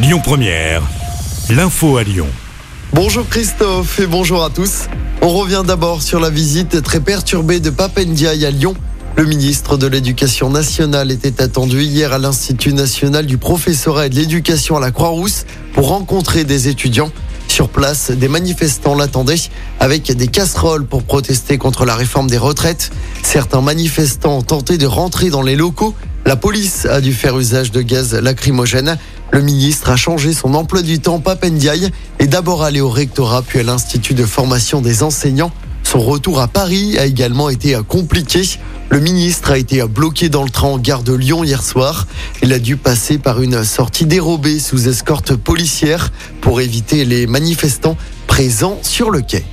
[0.00, 0.84] Lyon Première,
[1.50, 2.28] l'info à Lyon.
[2.92, 4.84] Bonjour Christophe et bonjour à tous.
[5.22, 8.74] On revient d'abord sur la visite très perturbée de Papendiaï à Lyon.
[9.16, 14.14] Le ministre de l'Éducation nationale était attendu hier à l'Institut national du professorat et de
[14.14, 17.10] l'éducation à la Croix-Rousse pour rencontrer des étudiants.
[17.48, 19.34] Sur place, des manifestants l'attendaient
[19.80, 22.92] avec des casseroles pour protester contre la réforme des retraites.
[23.24, 25.96] Certains manifestants ont tenté de rentrer dans les locaux.
[26.24, 28.96] La police a dû faire usage de gaz lacrymogène.
[29.30, 33.60] Le ministre a changé son emploi du temps, Papendiaï, est d'abord allé au rectorat puis
[33.60, 35.52] à l'Institut de formation des enseignants.
[35.82, 38.42] Son retour à Paris a également été compliqué.
[38.90, 42.06] Le ministre a été bloqué dans le train en gare de Lyon hier soir.
[42.42, 47.96] Il a dû passer par une sortie dérobée sous escorte policière pour éviter les manifestants
[48.26, 49.44] présents sur le quai.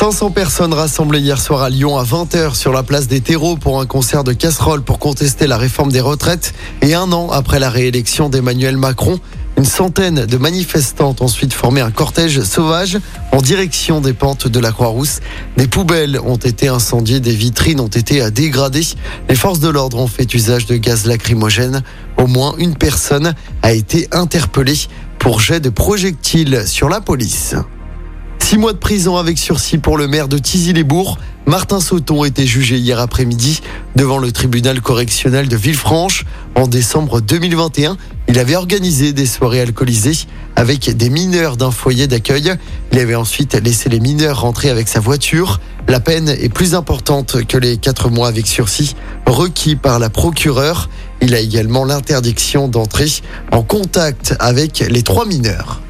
[0.00, 3.82] 500 personnes rassemblées hier soir à Lyon à 20h sur la place des terreaux pour
[3.82, 7.68] un concert de casseroles pour contester la réforme des retraites et un an après la
[7.68, 9.20] réélection d'Emmanuel Macron.
[9.58, 12.98] Une centaine de manifestants ont ensuite formé un cortège sauvage
[13.30, 15.20] en direction des pentes de la Croix-Rousse.
[15.58, 18.86] Des poubelles ont été incendiées, des vitrines ont été dégradées.
[19.28, 21.82] Les forces de l'ordre ont fait usage de gaz lacrymogène.
[22.16, 24.78] Au moins une personne a été interpellée
[25.18, 27.54] pour jet de projectiles sur la police.
[28.50, 31.18] Six mois de prison avec sursis pour le maire de Tizy-les-Bourgs.
[31.46, 33.60] Martin Sauton était jugé hier après-midi
[33.94, 36.24] devant le tribunal correctionnel de Villefranche.
[36.56, 42.52] En décembre 2021, il avait organisé des soirées alcoolisées avec des mineurs d'un foyer d'accueil.
[42.90, 45.60] Il avait ensuite laissé les mineurs rentrer avec sa voiture.
[45.86, 50.90] La peine est plus importante que les quatre mois avec sursis requis par la procureure.
[51.22, 53.06] Il a également l'interdiction d'entrer
[53.52, 55.80] en contact avec les trois mineurs.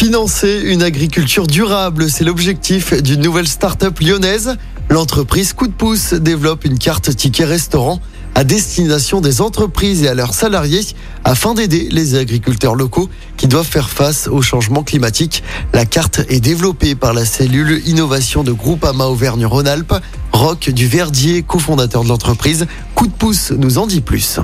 [0.00, 4.56] Financer une agriculture durable, c'est l'objectif d'une nouvelle start-up lyonnaise.
[4.88, 8.00] L'entreprise Coup de pouce développe une carte ticket restaurant
[8.34, 10.80] à destination des entreprises et à leurs salariés
[11.22, 15.42] afin d'aider les agriculteurs locaux qui doivent faire face au changement climatique.
[15.74, 19.96] La carte est développée par la cellule innovation de Groupama Auvergne-Rhône-Alpes.
[20.32, 24.40] Roch Duverdier, cofondateur de l'entreprise, Coup de pouce nous en dit plus.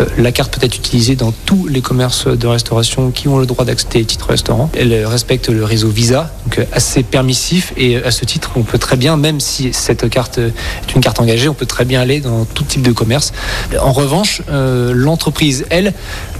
[0.00, 3.46] Euh, la carte peut être utilisée dans tous les commerces de restauration qui ont le
[3.46, 4.70] droit d'accéder titre restaurant.
[4.76, 7.72] Elle respecte le réseau Visa, donc euh, assez permissif.
[7.76, 11.00] Et euh, à ce titre, on peut très bien, même si cette carte est une
[11.00, 13.32] carte engagée, on peut très bien aller dans tout type de commerce.
[13.80, 15.92] En revanche, l'entreprise, elle,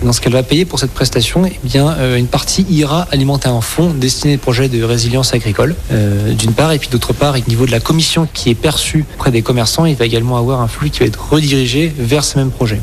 [0.02, 3.60] dans ce qu'elle va payer pour cette prestation, eh bien, une partie ira alimenter un
[3.60, 7.66] fonds destiné au projet de résilience agricole, d'une part, et puis d'autre part, au niveau
[7.66, 10.90] de la commission qui est perçue auprès des commerçants, il va également avoir un flux
[10.90, 12.80] qui va être redirigé vers ces mêmes projets.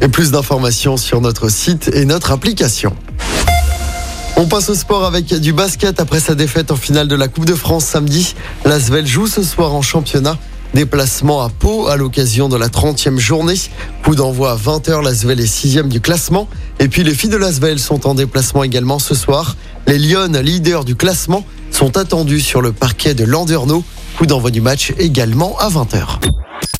[0.00, 2.94] Et plus d'informations sur notre site et notre application.
[4.36, 7.44] On passe au sport avec du basket après sa défaite en finale de la Coupe
[7.44, 8.36] de France samedi.
[8.64, 10.38] L'Asvel joue ce soir en championnat.
[10.74, 13.56] Déplacement à Pau à l'occasion de la 30e journée.
[14.04, 16.46] Coup d'envoi à 20h, l'Asvel est 6 du classement.
[16.78, 19.56] Et puis les filles de l'Asvel sont en déplacement également ce soir.
[19.88, 23.82] Les Lyon, leaders du classement, sont attendus sur le parquet de Landerneau.
[24.18, 26.20] Coup d'envoi du match également à 20h.